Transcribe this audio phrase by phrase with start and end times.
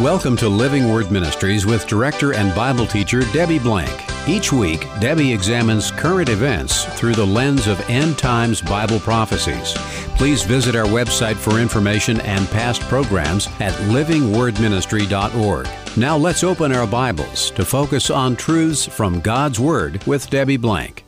[0.00, 3.92] Welcome to Living Word Ministries with director and Bible teacher Debbie Blank.
[4.26, 9.74] Each week, Debbie examines current events through the lens of end times Bible prophecies.
[10.16, 15.68] Please visit our website for information and past programs at livingwordministry.org.
[15.98, 21.04] Now let's open our Bibles to focus on truths from God's Word with Debbie Blank.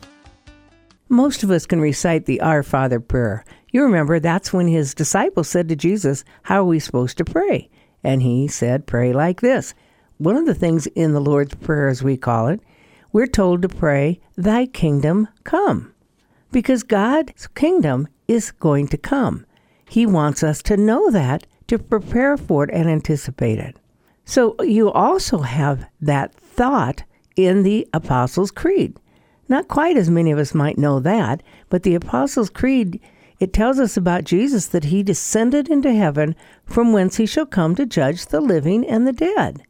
[1.09, 3.43] Most of us can recite the Our Father prayer.
[3.71, 7.71] You remember that's when his disciples said to Jesus, How are we supposed to pray?
[8.03, 9.73] And he said, Pray like this.
[10.17, 12.59] One of the things in the Lord's Prayer, as we call it,
[13.11, 15.93] we're told to pray, Thy kingdom come.
[16.51, 19.45] Because God's kingdom is going to come.
[19.89, 23.77] He wants us to know that, to prepare for it and anticipate it.
[24.25, 27.03] So you also have that thought
[27.35, 28.97] in the Apostles' Creed.
[29.49, 32.99] Not quite as many of us might know that, but the Apostles' Creed
[33.43, 36.33] it tells us about Jesus that he descended into heaven
[36.65, 39.63] from whence he shall come to judge the living and the dead.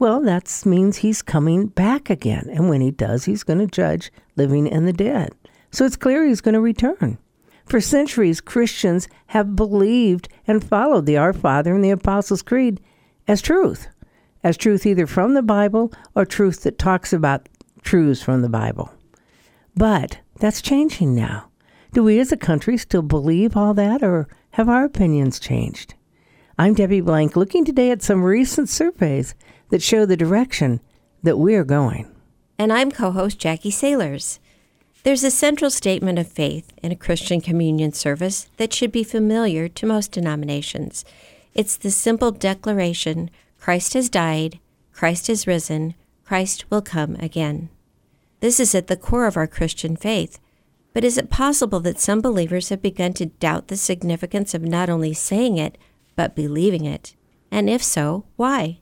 [0.00, 2.48] Well, that means he's coming back again.
[2.50, 5.30] And when he does, he's going to judge living and the dead.
[5.70, 7.18] So it's clear he's going to return.
[7.66, 12.80] For centuries, Christians have believed and followed the Our Father and the Apostles' Creed
[13.28, 13.86] as truth,
[14.42, 17.48] as truth either from the Bible or truth that talks about
[17.82, 18.90] truths from the Bible.
[19.76, 21.49] But that's changing now.
[21.92, 25.94] Do we as a country still believe all that, or have our opinions changed?
[26.56, 29.34] I'm Debbie Blank, looking today at some recent surveys
[29.70, 30.80] that show the direction
[31.24, 32.14] that we're going.
[32.56, 34.38] And I'm co host Jackie Sailors.
[35.02, 39.66] There's a central statement of faith in a Christian communion service that should be familiar
[39.66, 41.04] to most denominations.
[41.54, 44.60] It's the simple declaration Christ has died,
[44.92, 47.68] Christ has risen, Christ will come again.
[48.38, 50.38] This is at the core of our Christian faith.
[50.92, 54.90] But is it possible that some believers have begun to doubt the significance of not
[54.90, 55.78] only saying it,
[56.16, 57.14] but believing it?
[57.50, 58.80] And if so, why?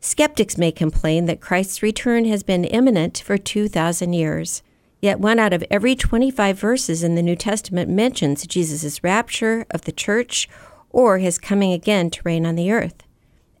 [0.00, 4.62] Skeptics may complain that Christ's return has been imminent for 2,000 years.
[5.00, 9.82] Yet one out of every 25 verses in the New Testament mentions Jesus' rapture of
[9.82, 10.48] the church
[10.90, 13.02] or his coming again to reign on the earth.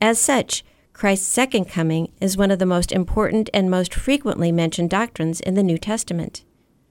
[0.00, 4.90] As such, Christ's second coming is one of the most important and most frequently mentioned
[4.90, 6.44] doctrines in the New Testament.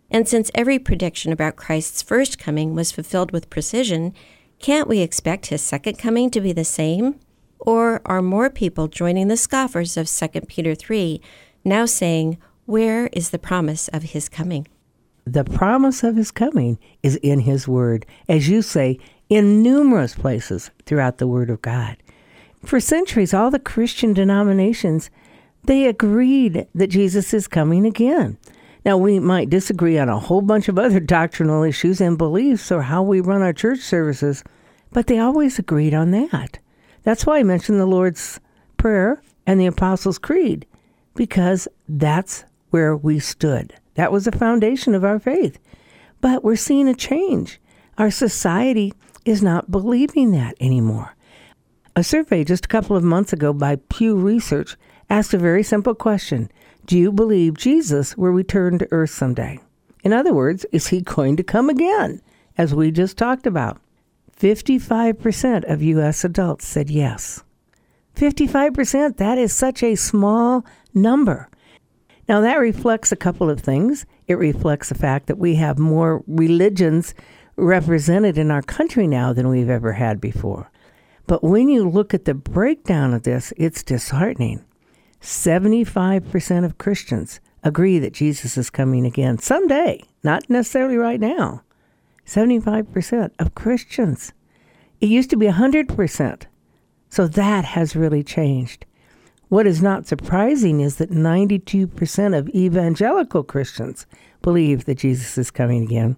[0.09, 4.13] And since every prediction about Christ's first coming was fulfilled with precision,
[4.59, 7.19] can't we expect his second coming to be the same?
[7.59, 11.21] Or are more people joining the scoffers of 2 Peter 3
[11.65, 14.67] now saying, Where is the promise of his coming?
[15.25, 18.97] The promise of his coming is in his word, as you say,
[19.29, 21.97] in numerous places throughout the word of God.
[22.63, 25.09] For centuries, all the Christian denominations,
[25.65, 28.37] they agreed that Jesus is coming again.
[28.85, 32.83] Now, we might disagree on a whole bunch of other doctrinal issues and beliefs or
[32.83, 34.43] how we run our church services,
[34.91, 36.59] but they always agreed on that.
[37.03, 38.39] That's why I mentioned the Lord's
[38.77, 40.65] Prayer and the Apostles' Creed,
[41.15, 43.73] because that's where we stood.
[43.95, 45.57] That was the foundation of our faith.
[46.21, 47.59] But we're seeing a change.
[47.97, 48.93] Our society
[49.25, 51.15] is not believing that anymore.
[51.95, 54.77] A survey just a couple of months ago by Pew Research
[55.09, 56.51] asked a very simple question
[56.87, 59.59] do you believe Jesus will return to earth someday?
[60.03, 62.21] In other words, is he going to come again,
[62.57, 63.79] as we just talked about?
[64.39, 66.23] 55% of U.S.
[66.23, 67.43] adults said yes.
[68.15, 71.49] 55%, that is such a small number.
[72.29, 74.05] Now, that reflects a couple of things.
[74.27, 77.13] It reflects the fact that we have more religions
[77.57, 80.71] represented in our country now than we've ever had before.
[81.25, 84.63] But when you look at the breakdown of this, it's disheartening.
[85.21, 91.63] 75% of Christians agree that Jesus is coming again someday, not necessarily right now.
[92.25, 94.33] 75% of Christians.
[94.99, 96.43] It used to be 100%.
[97.09, 98.85] So that has really changed.
[99.49, 104.05] What is not surprising is that 92% of evangelical Christians
[104.41, 106.17] believe that Jesus is coming again.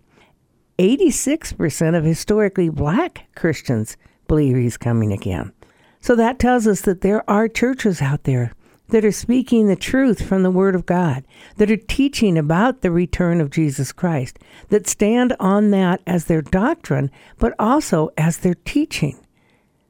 [0.79, 5.51] 86% of historically black Christians believe he's coming again.
[5.99, 8.53] So that tells us that there are churches out there
[8.89, 11.23] that are speaking the truth from the Word of God,
[11.57, 14.39] that are teaching about the return of Jesus Christ,
[14.69, 19.17] that stand on that as their doctrine, but also as their teaching.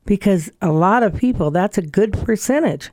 [0.05, 2.91] Because a lot of people, that's a good percentage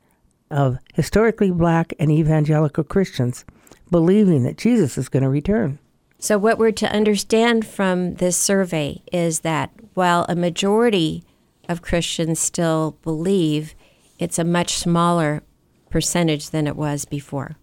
[0.51, 3.45] of historically black and evangelical Christians
[3.91, 5.79] believing that Jesus is going to return.
[6.19, 11.25] So, what we're to understand from this survey is that while a majority
[11.69, 13.75] of Christians still believe,
[14.19, 15.43] it's a much smaller
[15.91, 17.57] percentage than it was before.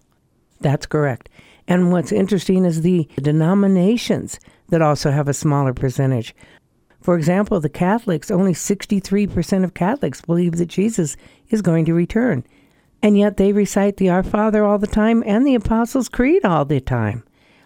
[0.60, 1.28] That's correct.
[1.66, 4.38] And what's interesting is the denominations
[4.68, 6.34] that also have a smaller percentage.
[7.00, 11.16] For example, the Catholics, only 63% of Catholics believe that Jesus
[11.50, 12.44] is going to return.
[13.02, 16.64] And yet they recite the Our Father all the time and the Apostles' Creed all
[16.64, 17.22] the time.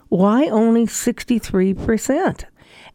[0.09, 2.45] Why only 63%?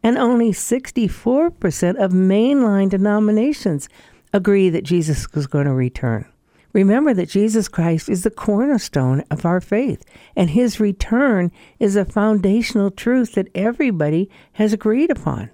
[0.02, 3.88] And only 64% of mainline denominations
[4.34, 6.26] agree that Jesus is going to return.
[6.74, 10.04] Remember that Jesus Christ is the cornerstone of our faith,
[10.36, 15.50] and his return is a foundational truth that everybody has agreed upon.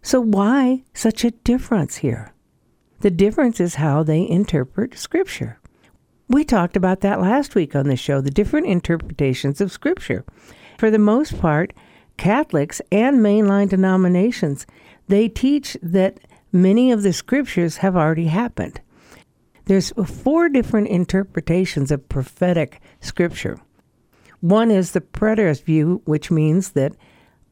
[0.00, 2.32] So, why such a difference here?
[3.00, 5.60] The difference is how they interpret Scripture.
[6.26, 10.24] We talked about that last week on the show the different interpretations of Scripture.
[10.78, 11.74] For the most part,
[12.16, 14.66] Catholics and mainline denominations,
[15.08, 16.18] they teach that
[16.50, 18.80] many of the scriptures have already happened.
[19.66, 23.58] There's four different interpretations of prophetic scripture.
[24.40, 26.96] One is the preterist view, which means that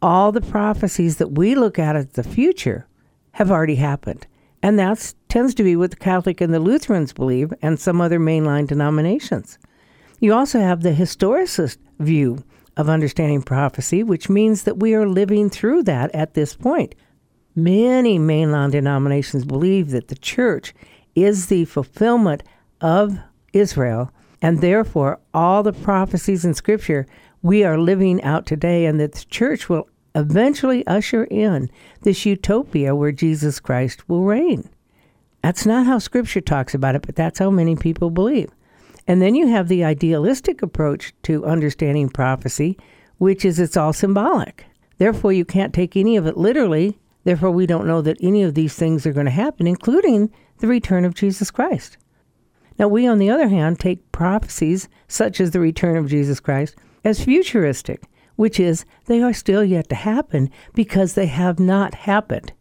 [0.03, 2.87] all the prophecies that we look at as the future
[3.33, 4.27] have already happened.
[4.63, 8.19] And that tends to be what the Catholic and the Lutherans believe, and some other
[8.19, 9.59] mainline denominations.
[10.19, 12.45] You also have the historicist view
[12.77, 16.95] of understanding prophecy, which means that we are living through that at this point.
[17.57, 20.75] Many mainline denominations believe that the church
[21.15, 22.43] is the fulfillment
[22.81, 23.19] of
[23.53, 24.11] Israel,
[24.43, 27.07] and therefore all the prophecies in Scripture
[27.43, 31.71] we are living out today, and that the church will eventually usher in
[32.03, 34.69] this utopia where Jesus Christ will reign.
[35.43, 38.51] That's not how Scripture talks about it, but that's how many people believe.
[39.07, 42.77] And then you have the idealistic approach to understanding prophecy,
[43.19, 44.67] which is it's all symbolic.
[44.99, 46.99] Therefore, you can't take any of it literally.
[47.25, 50.31] Therefore, we don't know that any of these things are going to happen, including
[50.61, 51.97] the return of Jesus Christ.
[52.79, 56.77] Now, we, on the other hand, take prophecies such as the return of Jesus Christ
[57.05, 58.03] as futuristic
[58.41, 62.55] which is they are still yet to happen because they have not happened.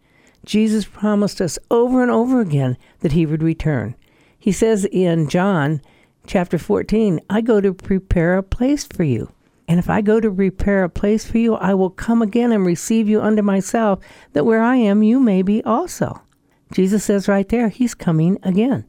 [0.44, 3.96] Jesus promised us over and over again that he would return.
[4.38, 5.82] He says in John
[6.28, 9.32] chapter 14, I go to prepare a place for you.
[9.70, 12.66] And if I go to prepare a place for you, I will come again and
[12.66, 14.04] receive you unto myself,
[14.34, 16.22] that where I am, you may be also.
[16.72, 18.86] Jesus says right there, he's coming again.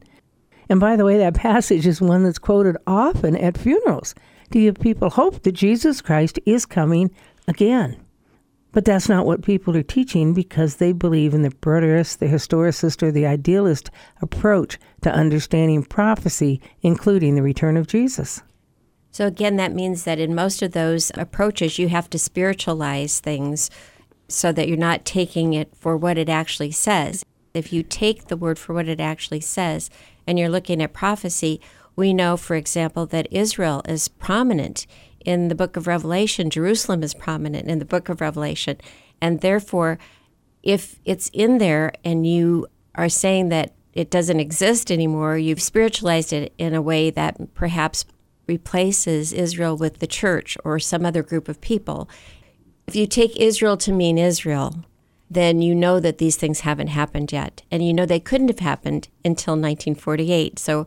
[0.69, 4.15] And by the way, that passage is one that's quoted often at funerals
[4.51, 7.11] to give people hope that Jesus Christ is coming
[7.47, 7.97] again.
[8.71, 13.03] But that's not what people are teaching because they believe in the preterist, the historicist,
[13.03, 13.89] or the idealist
[14.21, 18.41] approach to understanding prophecy, including the return of Jesus.
[19.11, 23.69] So, again, that means that in most of those approaches, you have to spiritualize things
[24.29, 27.25] so that you're not taking it for what it actually says.
[27.53, 29.89] If you take the word for what it actually says
[30.25, 31.59] and you're looking at prophecy,
[31.95, 34.87] we know, for example, that Israel is prominent
[35.25, 38.77] in the book of Revelation, Jerusalem is prominent in the book of Revelation.
[39.21, 39.99] And therefore,
[40.63, 46.33] if it's in there and you are saying that it doesn't exist anymore, you've spiritualized
[46.33, 48.05] it in a way that perhaps
[48.47, 52.09] replaces Israel with the church or some other group of people.
[52.87, 54.83] If you take Israel to mean Israel,
[55.31, 57.63] then you know that these things haven't happened yet.
[57.71, 60.59] And you know they couldn't have happened until 1948.
[60.59, 60.85] So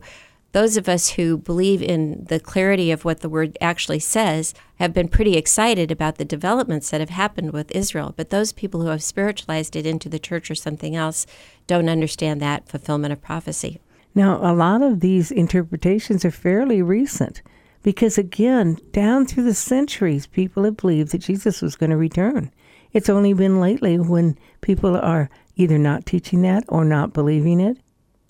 [0.51, 4.93] those of us who believe in the clarity of what the word actually says have
[4.93, 8.13] been pretty excited about the developments that have happened with Israel.
[8.15, 11.25] But those people who have spiritualized it into the church or something else
[11.65, 13.79] don't understand that fulfillment of prophecy.
[14.13, 17.41] Now, a lot of these interpretations are fairly recent
[17.83, 22.51] because, again, down through the centuries, people have believed that Jesus was going to return.
[22.95, 27.77] It's only been lately when people are either not teaching that or not believing it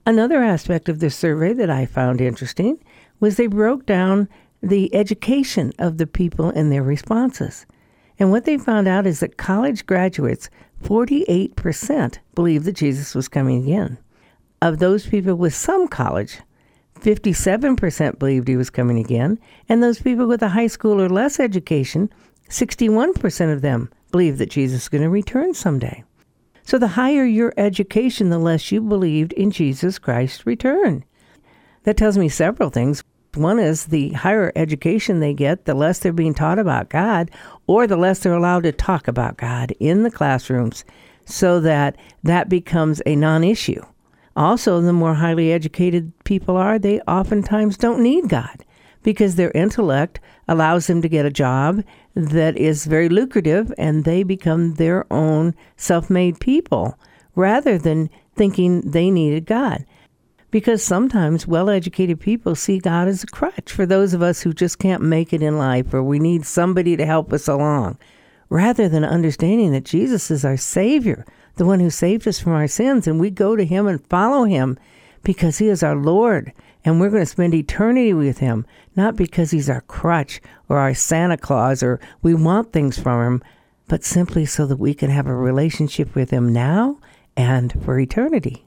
[0.08, 2.78] Another aspect of this survey that I found interesting
[3.20, 4.30] was they broke down
[4.62, 7.66] the education of the people in their responses.
[8.20, 10.52] And what they found out is that college graduates,
[10.84, 13.98] 48% believed that Jesus was coming again.
[14.62, 16.40] Of those people with some college,
[17.00, 19.40] 57% believed he was coming again.
[19.68, 22.14] And those people with a high school or less education,
[22.50, 26.02] 61% of them believe that Jesus is going to return someday.
[26.64, 31.04] So the higher your education, the less you believed in Jesus Christ's return.
[31.84, 33.04] That tells me several things.
[33.34, 37.30] One is the higher education they get, the less they're being taught about God,
[37.68, 40.86] or the less they're allowed to talk about God in the classrooms,
[41.26, 43.84] so that that becomes a non issue.
[44.38, 48.64] Also, the more highly educated people are, they oftentimes don't need God
[49.04, 51.84] because their intellect allows them to get a job
[52.16, 56.98] that is very lucrative and they become their own self made people
[57.36, 59.86] rather than thinking they needed God.
[60.52, 64.54] Because sometimes well educated people see God as a crutch for those of us who
[64.54, 67.98] just can't make it in life or we need somebody to help us along.
[68.50, 72.68] rather than understanding that Jesus is our Savior, the one who saved us from our
[72.68, 74.78] sins, and we go to Him and follow Him
[75.24, 76.54] because He is our Lord,
[76.86, 78.66] and we're going to spend eternity with Him,
[78.96, 80.40] not because He's our crutch
[80.70, 83.44] or our Santa Claus or we want things from Him,
[83.88, 87.00] but simply so that we can have a relationship with Him now
[87.36, 88.66] and for eternity.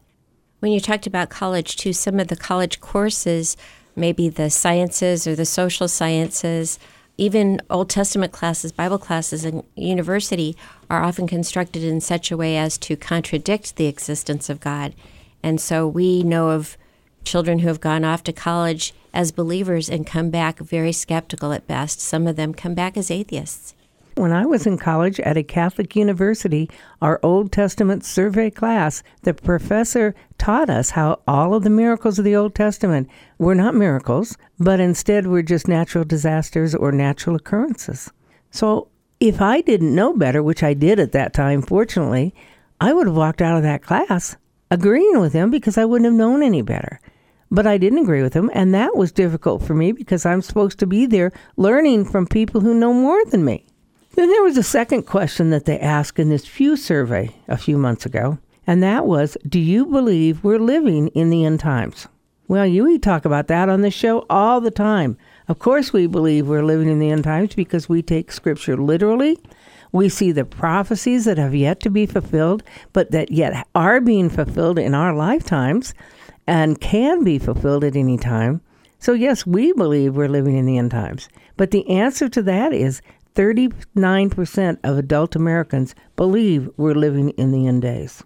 [0.59, 3.57] When you talked about college, too, some of the college courses,
[3.95, 6.81] maybe the sciences or the social sciences,
[7.17, 10.57] even Old Testament classes, Bible classes in university
[10.91, 14.95] are often constructed in such a way as to contradict the existence of God.
[15.43, 16.77] And so we know of
[17.25, 21.67] children who have gone off to college as believers and come back very skeptical at
[21.67, 22.01] best.
[22.01, 23.75] Some of them come back as atheists.
[24.15, 26.69] When I was in college at a Catholic university,
[27.01, 32.25] our Old Testament survey class, the professor taught us how all of the miracles of
[32.25, 33.09] the Old Testament
[33.39, 38.11] were not miracles, but instead were just natural disasters or natural occurrences.
[38.51, 38.89] So
[39.21, 42.35] if I didn't know better, which I did at that time, fortunately,
[42.81, 44.37] I would have walked out of that class
[44.71, 47.01] agreeing with him because I wouldn't have known any better.
[47.51, 50.79] But I didn't agree with him, and that was difficult for me because I'm supposed
[50.81, 53.65] to be there learning from people who know more than me.
[54.15, 57.79] Then there was a second question that they asked in this Pew survey a few
[57.79, 62.09] months ago, and that was Do you believe we're living in the end times?
[62.49, 65.17] Well, you we talk about that on the show all the time.
[65.49, 69.39] Of course, we believe we're living in the end times because we take Scripture literally.
[69.93, 72.63] We see the prophecies that have yet to be fulfilled,
[72.93, 75.95] but that yet are being fulfilled in our lifetimes
[76.49, 78.63] and can be fulfilled at any time.
[78.99, 81.29] So, yes, we believe we're living in the end times.
[81.59, 83.03] But the answer to that is
[83.35, 88.25] 39% of adult Americans believe we're living in the end days.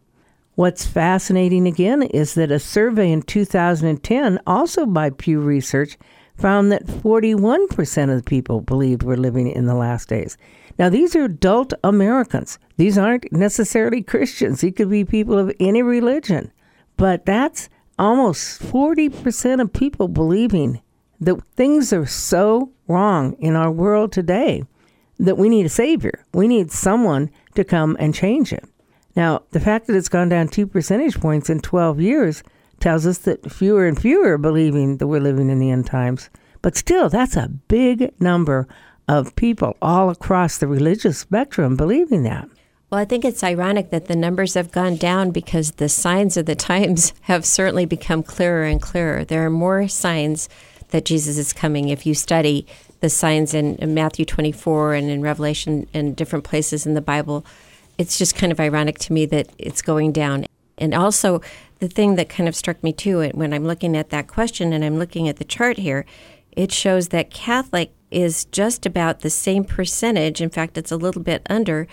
[0.55, 5.99] What's fascinating again is that a survey in 2010, also by Pew Research,
[6.37, 10.39] found that 41% of the people believed we're living in the last days.
[10.79, 12.59] Now, these are adult Americans.
[12.77, 14.61] These aren't necessarily Christians.
[14.61, 16.53] These could be people of any religion.
[16.97, 17.69] But that's
[17.99, 20.81] almost 40% of people believing
[21.21, 24.65] that things are so wrong in our world today
[25.19, 26.25] that we need a savior.
[26.35, 28.65] We need someone to come and change it.
[29.15, 32.43] Now, the fact that it's gone down two percentage points in 12 years
[32.81, 36.31] tells us that fewer and fewer are believing that we're living in the end times.
[36.63, 38.67] But still, that's a big number
[39.09, 42.49] of people all across the religious spectrum believing that.
[42.93, 46.45] Well, I think it's ironic that the numbers have gone down because the signs of
[46.45, 49.25] the times have certainly become clearer and clearer.
[49.25, 50.47] There are more signs
[50.91, 52.67] that Jesus is coming if you study
[53.01, 57.47] the signs in, in Matthew 24 and in Revelation and different places in the Bible.
[57.97, 60.45] It's just kind of ironic to me that it's going down.
[60.77, 61.41] And also,
[61.79, 64.85] the thing that kind of struck me too, when I'm looking at that question and
[64.85, 66.05] I'm looking at the chart here,
[66.51, 70.43] it shows that Catholic is just about the same percentage.
[70.43, 71.89] In fact, it's a little bit under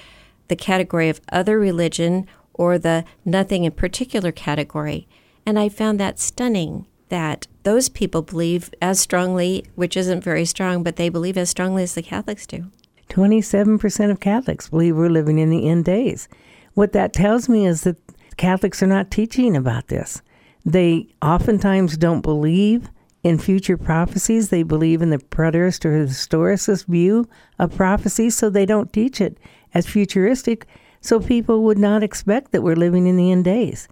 [0.50, 5.08] the category of other religion or the nothing in particular category.
[5.46, 10.84] And I found that stunning that those people believe as strongly, which isn't very strong,
[10.84, 12.66] but they believe as strongly as the Catholics do.
[13.10, 16.28] 27% of Catholics believe we're living in the end days.
[16.76, 17.98] What that tells me is that
[18.38, 20.22] Catholics are not teaching about this.
[20.66, 22.90] They oftentimes don't believe
[23.24, 24.50] in future prophecies.
[24.50, 27.28] They believe in the preterist or historicist view
[27.58, 29.38] of prophecy, so they don't teach it
[29.74, 30.66] as futuristic,
[31.02, 33.88] so people would not expect that we're living in the end days.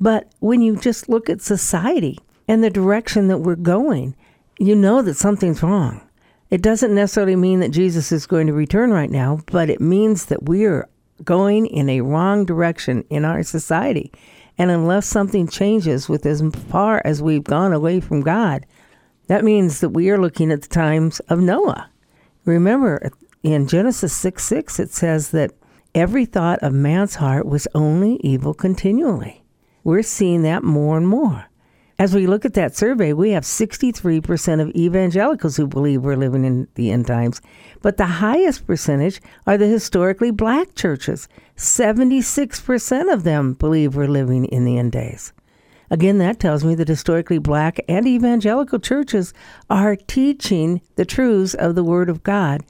[0.00, 4.14] But when you just look at society, and the direction that we're going,
[4.58, 6.00] you know that something's wrong.
[6.50, 10.26] It doesn't necessarily mean that Jesus is going to return right now, but it means
[10.26, 10.88] that we are
[11.24, 14.12] going in a wrong direction in our society.
[14.58, 18.66] And unless something changes with as far as we've gone away from God,
[19.26, 21.90] that means that we are looking at the times of Noah.
[22.44, 23.10] Remember,
[23.44, 25.52] in Genesis 6 6, it says that
[25.94, 29.44] every thought of man's heart was only evil continually.
[29.84, 31.50] We're seeing that more and more.
[31.98, 36.44] As we look at that survey, we have 63% of evangelicals who believe we're living
[36.44, 37.40] in the end times.
[37.82, 41.28] But the highest percentage are the historically black churches.
[41.56, 45.34] 76% of them believe we're living in the end days.
[45.90, 49.34] Again, that tells me that historically black and evangelical churches
[49.68, 52.64] are teaching the truths of the Word of God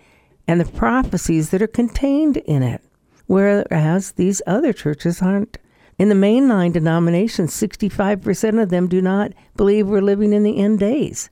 [0.47, 2.83] and the prophecies that are contained in it,
[3.27, 5.59] whereas these other churches aren't.
[5.99, 10.81] In the mainline denominations, 65% of them do not believe we're living in the end
[10.81, 11.31] days.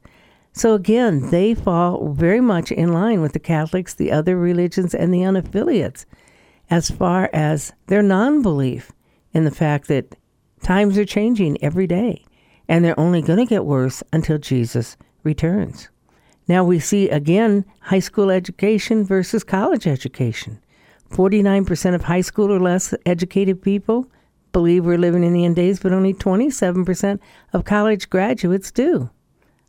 [0.53, 5.13] So again, they fall very much in line with the Catholics, the other religions, and
[5.13, 6.05] the unaffiliates
[6.71, 8.93] as far as their non belief
[9.33, 10.17] in the fact that
[10.63, 12.25] times are changing every day
[12.69, 15.89] and they're only going to get worse until Jesus returns.
[16.49, 20.61] Now we see again high school education versus college education.
[21.11, 24.11] 49% of high school or less educated people
[24.53, 27.19] believe we're living in the end days, but only 27%
[27.53, 29.11] of college graduates do.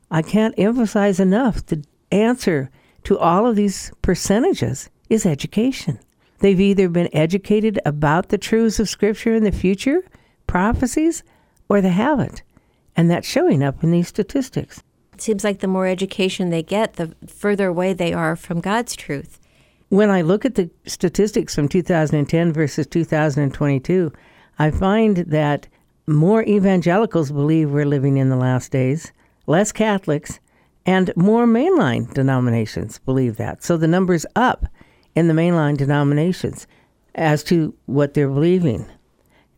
[0.09, 2.69] I can't emphasize enough the answer
[3.03, 5.99] to all of these percentages is education.
[6.39, 10.03] They've either been educated about the truths of Scripture in the future,
[10.47, 11.23] prophecies,
[11.69, 12.43] or they haven't.
[12.95, 14.83] And that's showing up in these statistics.
[15.13, 18.95] It seems like the more education they get, the further away they are from God's
[18.95, 19.39] truth.
[19.89, 24.11] When I look at the statistics from 2010 versus 2022,
[24.57, 25.67] I find that
[26.07, 29.11] more evangelicals believe we're living in the last days,
[29.45, 30.39] less Catholics,
[30.85, 33.63] and more mainline denominations believe that.
[33.63, 34.65] So the number's up
[35.15, 36.67] in the mainline denominations
[37.15, 38.85] as to what they're believing.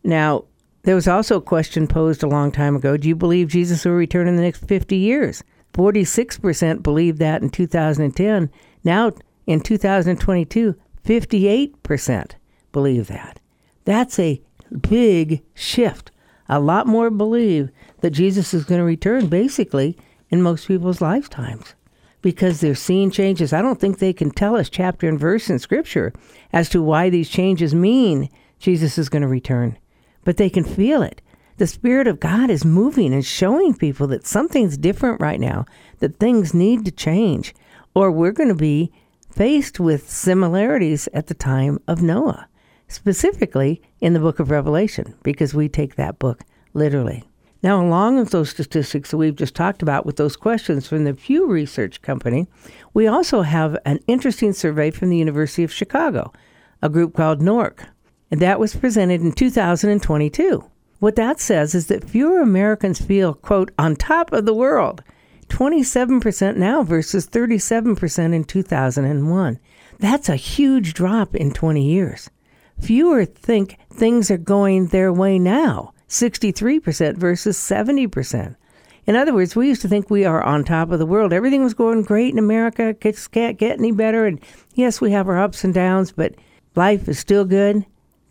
[0.04, 0.44] Now,
[0.86, 3.92] there was also a question posed a long time ago Do you believe Jesus will
[3.92, 5.42] return in the next 50 years?
[5.74, 8.50] 46% believed that in 2010.
[8.84, 9.12] Now,
[9.46, 10.74] in 2022,
[11.04, 12.30] 58%
[12.70, 13.40] believe that.
[13.84, 14.40] That's a
[14.88, 16.12] big shift.
[16.48, 19.98] A lot more believe that Jesus is going to return basically
[20.30, 21.74] in most people's lifetimes
[22.22, 23.52] because they're seeing changes.
[23.52, 26.12] I don't think they can tell us chapter and verse in Scripture
[26.52, 29.76] as to why these changes mean Jesus is going to return,
[30.26, 31.22] but they can feel it.
[31.58, 35.64] The Spirit of God is moving and showing people that something's different right now,
[36.00, 37.54] that things need to change,
[37.94, 38.92] or we're going to be
[39.30, 42.48] faced with similarities at the time of Noah,
[42.88, 46.42] specifically in the book of Revelation, because we take that book
[46.74, 47.22] literally.
[47.62, 51.14] Now, along with those statistics that we've just talked about with those questions from the
[51.14, 52.48] Pew Research Company,
[52.94, 56.32] we also have an interesting survey from the University of Chicago,
[56.82, 57.86] a group called NORC,
[58.30, 60.64] and that was presented in 2022.
[60.98, 65.02] What that says is that fewer Americans feel, quote, on top of the world,
[65.48, 69.58] 27% now versus 37% in 2001.
[69.98, 72.30] That's a huge drop in 20 years.
[72.80, 78.56] Fewer think things are going their way now 63% versus 70%.
[79.06, 81.32] In other words, we used to think we are on top of the world.
[81.32, 84.26] Everything was going great in America, just can't get any better.
[84.26, 84.40] And
[84.74, 86.34] yes, we have our ups and downs, but
[86.74, 87.84] life is still good.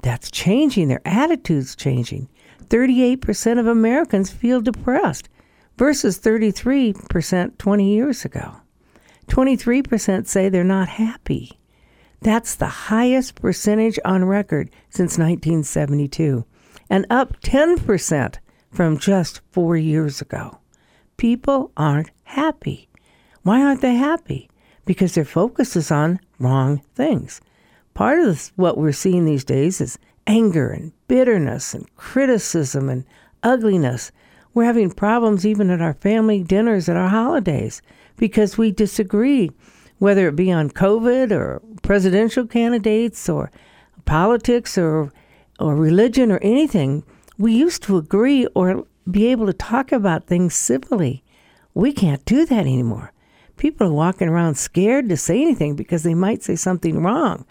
[0.05, 0.87] That's changing.
[0.87, 2.29] Their attitude's changing.
[2.67, 5.29] 38% of Americans feel depressed
[5.77, 8.57] versus 33% 20 years ago.
[9.29, 11.57] 23% say they're not happy.
[12.21, 16.45] That's the highest percentage on record since 1972
[16.87, 18.35] and up 10%
[18.71, 20.59] from just four years ago.
[21.17, 22.89] People aren't happy.
[23.41, 24.51] Why aren't they happy?
[24.85, 27.41] Because their focus is on wrong things.
[27.95, 33.05] Part of this, what we're seeing these days is anger and bitterness and criticism and
[33.41, 34.11] ugliness.
[34.53, 37.81] We're having problems even at our family dinners at our holidays
[38.17, 39.49] because we disagree,
[39.99, 43.49] whether it be on COVID or presidential candidates or
[44.03, 45.11] politics or
[45.57, 47.01] or religion or anything,
[47.37, 51.23] we used to agree or be able to talk about things civilly.
[51.73, 53.13] We can't do that anymore.
[53.55, 57.45] People are walking around scared to say anything because they might say something wrong,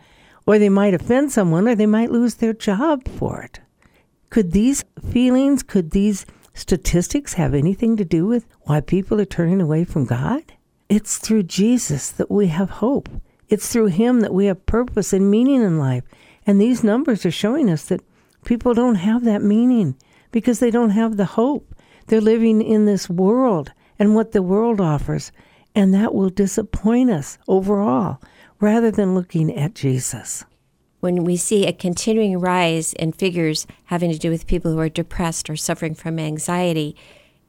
[0.47, 3.61] or they might offend someone, or they might lose their job for it.
[4.31, 9.61] Could these feelings, could these statistics have anything to do with why people are turning
[9.61, 10.43] away from God?
[10.89, 13.09] It's through Jesus that we have hope.
[13.49, 16.05] It's through Him that we have purpose and meaning in life.
[16.47, 18.05] And these numbers are showing us that
[18.45, 19.97] people don't have that meaning
[20.31, 21.75] because they don't have the hope.
[22.07, 25.33] They're living in this world and what the world offers,
[25.75, 28.21] and that will disappoint us overall
[28.65, 30.43] rather than looking at Jesus.
[31.01, 34.89] When we see a continuing rise in figures having to do with people who are
[34.89, 36.97] depressed or suffering from anxiety,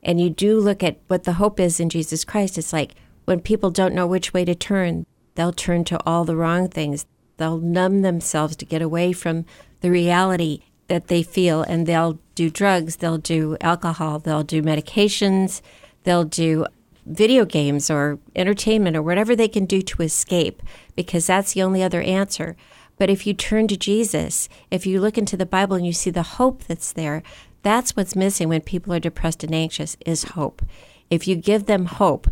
[0.03, 3.39] and you do look at what the hope is in Jesus Christ, it's like when
[3.39, 7.05] people don't know which way to turn, they'll turn to all the wrong things.
[7.37, 9.45] They'll numb themselves to get away from
[9.79, 15.61] the reality that they feel, and they'll do drugs, they'll do alcohol, they'll do medications,
[16.03, 16.65] they'll do
[17.05, 20.61] video games or entertainment or whatever they can do to escape,
[20.95, 22.55] because that's the only other answer.
[22.97, 26.09] But if you turn to Jesus, if you look into the Bible and you see
[26.09, 27.23] the hope that's there,
[27.61, 30.61] that's what's missing when people are depressed and anxious is hope.
[31.09, 32.27] If you give them hope,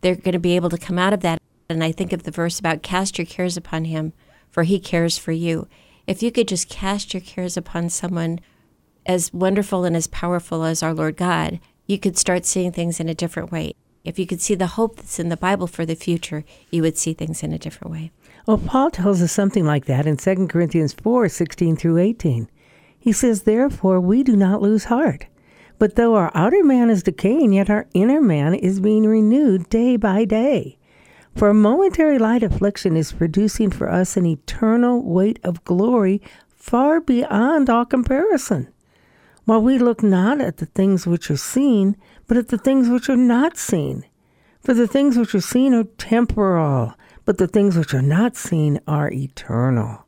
[0.00, 1.40] they're going to be able to come out of that.
[1.68, 4.12] And I think of the verse about cast your cares upon him
[4.56, 5.68] for he cares for you.
[6.06, 8.40] If you could just cast your cares upon someone
[9.04, 13.06] as wonderful and as powerful as our Lord God, you could start seeing things in
[13.06, 13.74] a different way.
[14.06, 16.96] If you could see the hope that's in the Bible for the future, you would
[16.96, 18.12] see things in a different way.
[18.46, 22.48] Well, Paul tells us something like that in 2 Corinthians 4 16 through 18.
[22.96, 25.26] He says, Therefore, we do not lose heart.
[25.80, 29.96] But though our outer man is decaying, yet our inner man is being renewed day
[29.96, 30.78] by day.
[31.34, 37.00] For a momentary light affliction is producing for us an eternal weight of glory far
[37.00, 38.68] beyond all comparison.
[39.46, 43.08] While we look not at the things which are seen, but at the things which
[43.08, 44.04] are not seen.
[44.60, 48.80] For the things which are seen are temporal, but the things which are not seen
[48.86, 50.06] are eternal.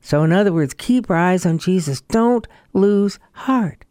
[0.00, 2.00] So, in other words, keep our eyes on Jesus.
[2.00, 3.84] Don't lose heart.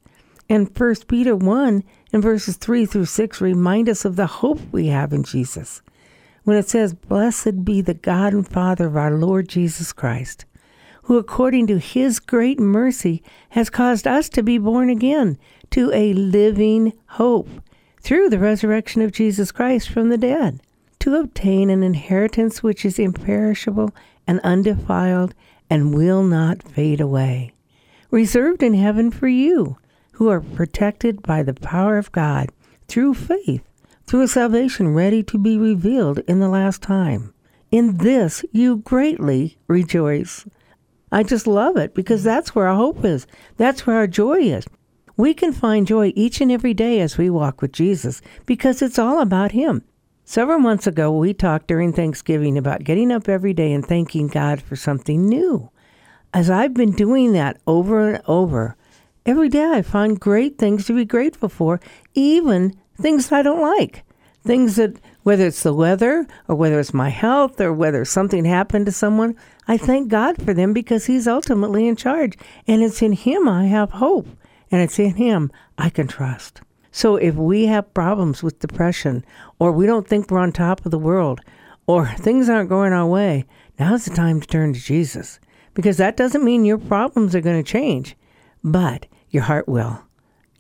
[0.49, 4.87] And 1 Peter 1 in verses 3 through 6 remind us of the hope we
[4.87, 5.83] have in Jesus
[6.43, 10.45] when it says, Blessed be the God and Father of our Lord Jesus Christ,
[11.03, 15.37] who according to his great mercy has caused us to be born again
[15.71, 17.49] to a living hope
[18.01, 20.61] through the resurrection of Jesus Christ from the dead,
[20.99, 23.93] to obtain an inheritance which is imperishable
[24.27, 25.33] and undefiled
[25.69, 27.53] and will not fade away,
[28.11, 29.77] reserved in heaven for you,
[30.13, 32.49] who are protected by the power of God
[32.87, 33.63] through faith
[34.09, 37.31] through a salvation ready to be revealed in the last time.
[37.69, 40.47] In this you greatly rejoice.
[41.11, 43.27] I just love it because that's where our hope is.
[43.57, 44.65] That's where our joy is.
[45.19, 48.97] We can find joy each and every day as we walk with Jesus because it's
[48.97, 49.83] all about Him.
[50.23, 54.61] Several months ago, we talked during Thanksgiving about getting up every day and thanking God
[54.61, 55.71] for something new.
[56.33, 58.77] As I've been doing that over and over,
[59.25, 61.81] every day I find great things to be grateful for,
[62.13, 64.05] even things I don't like.
[64.45, 68.85] Things that, whether it's the weather or whether it's my health or whether something happened
[68.85, 69.35] to someone,
[69.67, 72.37] I thank God for them because He's ultimately in charge.
[72.67, 74.29] And it's in Him I have hope.
[74.71, 76.61] And it's in Him I can trust.
[76.91, 79.23] So if we have problems with depression
[79.59, 81.41] or we don't think we're on top of the world
[81.87, 83.45] or things aren't going our way,
[83.79, 85.39] now's the time to turn to Jesus.
[85.73, 88.17] Because that doesn't mean your problems are going to change,
[88.63, 90.03] but your heart will.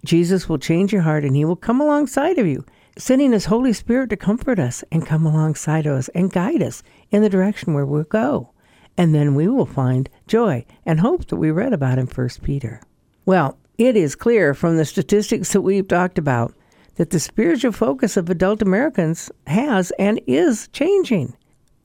[0.05, 2.63] Jesus will change your heart and he will come alongside of you,
[2.97, 6.83] sending his Holy Spirit to comfort us and come alongside of us and guide us
[7.11, 8.51] in the direction where we'll go.
[8.97, 12.81] And then we will find joy and hope that we read about in 1 Peter.
[13.25, 16.53] Well, it is clear from the statistics that we've talked about
[16.95, 21.33] that the spiritual focus of adult Americans has and is changing.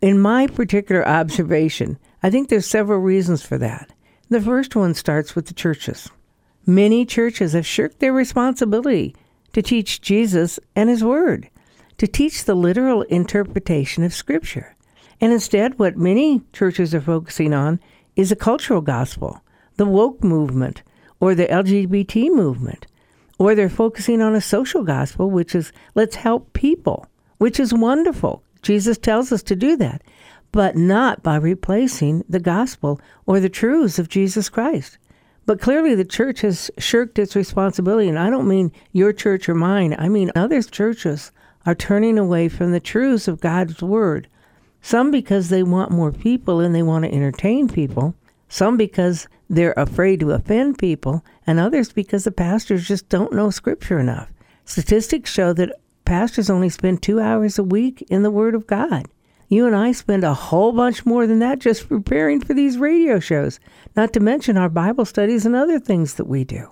[0.03, 3.93] In my particular observation, I think there's several reasons for that.
[4.29, 6.11] The first one starts with the churches.
[6.67, 9.15] Many churches have shirked their responsibility
[9.53, 11.49] to teach Jesus and His Word,
[11.99, 14.75] to teach the literal interpretation of Scripture.
[15.21, 17.79] And instead, what many churches are focusing on
[18.17, 19.43] is a cultural gospel,
[19.77, 20.83] the woke movement,
[21.25, 22.87] or the LGBT movement.
[23.39, 27.07] Or they're focusing on a social gospel, which is let's help people,
[27.39, 28.43] which is wonderful.
[28.61, 30.03] Jesus tells us to do that,
[30.53, 34.99] but not by replacing the gospel or the truths of Jesus Christ.
[35.47, 38.11] But clearly, the church has shirked its responsibility.
[38.11, 41.33] And I don't mean your church or mine, I mean other churches
[41.65, 44.29] are turning away from the truths of God's Word.
[44.83, 48.15] Some because they want more people and they want to entertain people,
[48.51, 53.51] some because they're afraid to offend people, and others because the pastors just don't know
[53.51, 54.33] Scripture enough.
[54.65, 59.07] Statistics show that pastors only spend two hours a week in the Word of God.
[59.49, 63.21] You and I spend a whole bunch more than that just preparing for these radio
[63.21, 63.61] shows,
[63.95, 66.69] not to mention our Bible studies and other things that we do,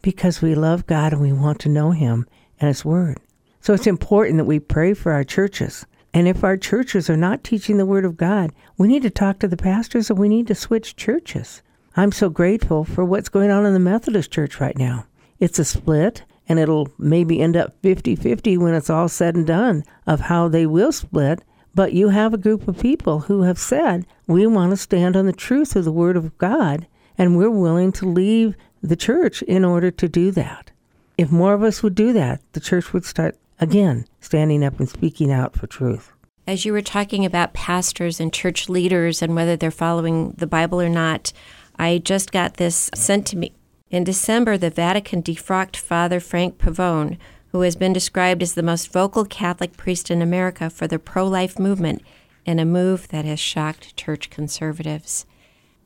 [0.00, 2.26] because we love God and we want to know Him
[2.60, 3.18] and His Word.
[3.60, 5.84] So it's important that we pray for our churches.
[6.12, 9.40] And if our churches are not teaching the Word of God, we need to talk
[9.40, 11.62] to the pastors and we need to switch churches.
[11.96, 15.06] I'm so grateful for what's going on in the Methodist Church right now.
[15.38, 19.46] It's a split, and it'll maybe end up 50 50 when it's all said and
[19.46, 21.42] done of how they will split
[21.74, 25.26] but you have a group of people who have said, we want to stand on
[25.26, 26.86] the truth of the Word of God,
[27.18, 30.70] and we're willing to leave the church in order to do that.
[31.18, 34.88] If more of us would do that, the church would start, again, standing up and
[34.88, 36.12] speaking out for truth.
[36.46, 40.80] As you were talking about pastors and church leaders and whether they're following the Bible
[40.80, 41.32] or not,
[41.76, 43.52] I just got this sent to me.
[43.90, 48.92] In December, the Vatican defrocked Father Frank Pavone, who has been described as the most
[48.92, 52.02] vocal Catholic priest in America for the pro life movement
[52.44, 55.26] in a move that has shocked church conservatives.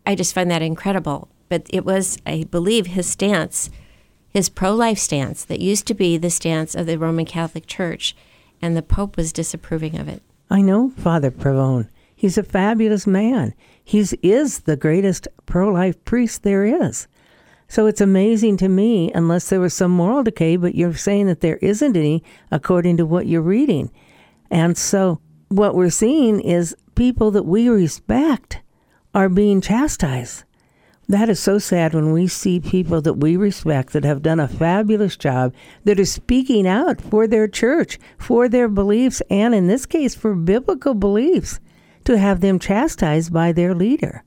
[0.07, 1.29] I just find that incredible.
[1.49, 3.71] But it was, I believe, his stance,
[4.29, 8.15] his pro life stance, that used to be the stance of the Roman Catholic Church,
[8.61, 10.23] and the Pope was disapproving of it.
[10.51, 11.89] I know Father Pavone.
[12.15, 13.55] He's a fabulous man.
[13.89, 17.09] He is the greatest pro life priest there is.
[17.69, 21.41] So it's amazing to me, unless there was some moral decay, but you're saying that
[21.41, 23.91] there isn't any according to what you're reading.
[24.51, 28.61] And so what we're seeing is people that we respect
[29.15, 30.45] are being chastised.
[31.09, 34.49] That is so sad when we see people that we respect that have done a
[34.49, 39.87] fabulous job that are speaking out for their church, for their beliefs, and in this
[39.87, 41.59] case, for biblical beliefs,
[42.09, 44.25] to have them chastised by their leader.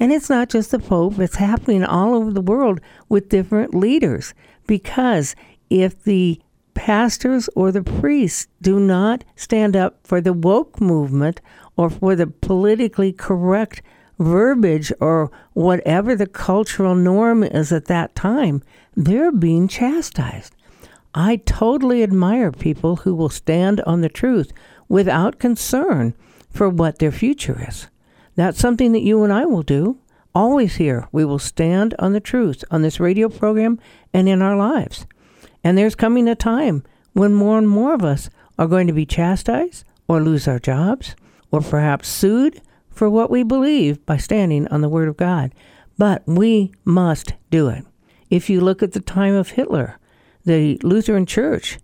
[0.00, 4.34] And it's not just the Pope, it's happening all over the world with different leaders.
[4.66, 5.36] Because
[5.70, 6.40] if the
[6.74, 11.40] pastors or the priests do not stand up for the woke movement
[11.76, 13.80] or for the politically correct
[14.18, 18.60] verbiage or whatever the cultural norm is at that time,
[18.96, 20.56] they're being chastised.
[21.14, 24.52] I totally admire people who will stand on the truth
[24.88, 26.12] without concern
[26.50, 27.88] for what their future is.
[28.36, 29.98] That's something that you and I will do.
[30.34, 33.80] Always here, we will stand on the truth on this radio program
[34.12, 35.06] and in our lives.
[35.64, 39.06] And there's coming a time when more and more of us are going to be
[39.06, 41.16] chastised or lose our jobs
[41.50, 42.60] or perhaps sued
[42.90, 45.52] for what we believe by standing on the Word of God.
[45.98, 47.84] But we must do it.
[48.30, 49.98] If you look at the time of Hitler,
[50.44, 51.78] the Lutheran Church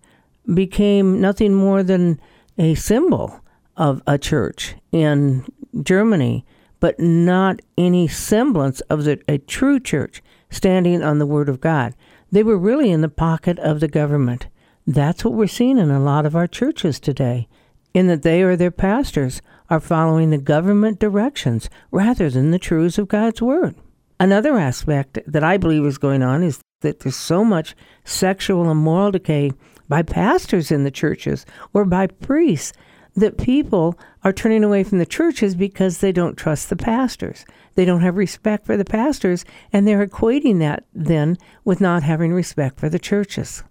[0.53, 2.19] became nothing more than
[2.57, 3.41] a symbol
[3.77, 5.45] of a church in
[5.83, 6.45] Germany,
[6.79, 11.95] but not any semblance of the, a true church standing on the Word of God.
[12.31, 14.47] They were really in the pocket of the government.
[14.85, 17.47] That's what we're seeing in a lot of our churches today,
[17.93, 22.97] in that they or their pastors are following the government directions rather than the truths
[22.97, 23.75] of God's Word.
[24.19, 28.79] Another aspect that I believe is going on is that there's so much sexual and
[28.79, 29.51] moral decay
[29.87, 32.73] by pastors in the churches or by priests
[33.17, 37.45] that people are turning away from the churches because they don't trust the pastors.
[37.73, 42.31] They don't have respect for the pastors, and they're equating that then with not having
[42.31, 43.63] respect for the churches.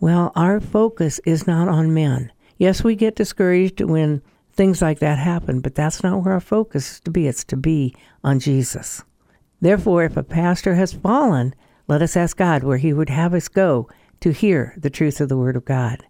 [0.00, 2.32] Well, our focus is not on men.
[2.56, 4.22] Yes, we get discouraged when
[4.54, 7.26] things like that happen, but that's not where our focus is to be.
[7.26, 9.02] It's to be on Jesus.
[9.60, 11.54] Therefore, if a pastor has fallen,
[11.88, 13.88] let us ask God where he would have us go
[14.20, 16.06] to hear the truth of the Word of God.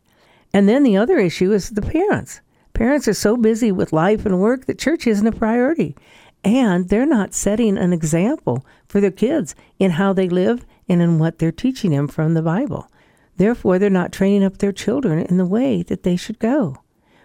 [0.52, 2.40] And then the other issue is the parents.
[2.74, 5.96] Parents are so busy with life and work that church isn't a priority.
[6.44, 11.18] And they're not setting an example for their kids in how they live and in
[11.18, 12.90] what they're teaching them from the Bible.
[13.36, 16.84] Therefore, they're not training up their children in the way that they should go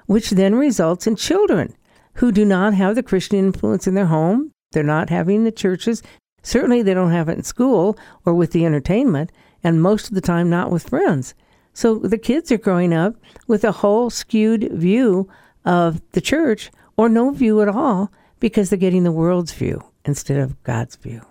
[0.09, 1.71] which then results in children
[2.15, 4.51] who do not have the Christian influence in their home.
[4.71, 6.01] They're not having the churches.
[6.41, 9.31] Certainly, they don't have it in school or with the entertainment,
[9.63, 11.35] and most of the time, not with friends.
[11.79, 13.15] So the kids are growing up
[13.47, 15.29] with a whole skewed view
[15.63, 18.11] of the church or no view at all
[18.41, 21.21] because they're getting the world's view instead of God's view.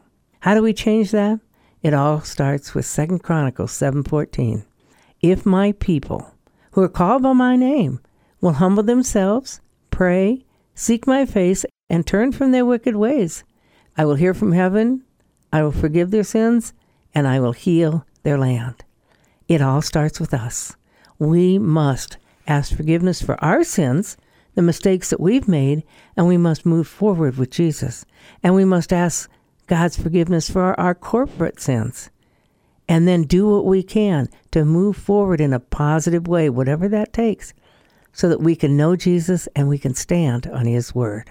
[0.40, 1.40] How do we change that?
[1.82, 4.64] It all starts with Second Chronicles 7:14.
[5.20, 6.32] If my people
[6.70, 8.00] who are called by my name
[8.40, 13.44] will humble themselves, pray, seek my face, and turn from their wicked ways.
[13.98, 15.02] I will hear from heaven,
[15.52, 16.72] I will forgive their sins,
[17.14, 18.82] and I will heal their land.
[19.48, 20.76] It all starts with us.
[21.18, 24.16] We must ask forgiveness for our sins,
[24.54, 25.82] the mistakes that we've made,
[26.16, 28.04] and we must move forward with Jesus.
[28.42, 29.28] And we must ask
[29.66, 32.11] God's forgiveness for our corporate sins.
[32.88, 37.12] And then do what we can to move forward in a positive way, whatever that
[37.12, 37.52] takes
[38.18, 41.30] so that we can know Jesus and we can stand on His Word.